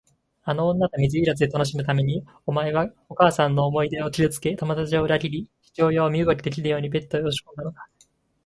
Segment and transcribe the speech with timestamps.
[0.45, 7.87] あの女と水入らずで楽しむために、お前はお母さんの思い出を傷つけ、友だちを裏切り、父親を身動きできぬようにベッドへ押しこんだのだ。